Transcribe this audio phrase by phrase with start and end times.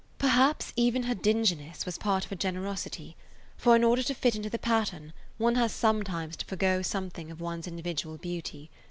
[0.17, 3.15] Perhaps even her dinginess was part of her generosity,
[3.55, 7.39] for in order to fit into the pattern one has sometimes to forego something of
[7.39, 8.71] one's individual beauty.